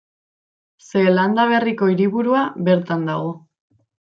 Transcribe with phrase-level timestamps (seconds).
[0.87, 3.33] Zeelanda Berriko hiriburua bertan dago.